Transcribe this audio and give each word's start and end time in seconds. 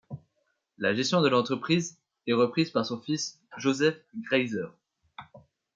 La 0.79 0.95
gestion 0.95 1.21
de 1.21 1.27
l'entreprise 1.29 1.99
est 2.25 2.33
reprise 2.33 2.71
par 2.71 2.87
son 2.87 2.99
fils 2.99 3.39
Joseph 3.59 4.01
Graser. 4.15 4.65